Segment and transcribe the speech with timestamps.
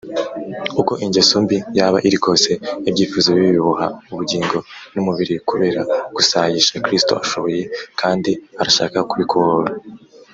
[0.81, 2.51] Uko ingeso mbi yaba iri kose,
[2.89, 4.57] ibyifuzo bibi biboha ubugingo
[4.93, 5.81] n’umubiri kubera
[6.15, 7.63] gusayisha, Kristo ashoboye
[7.99, 9.71] kandi arashaka kubikubohora.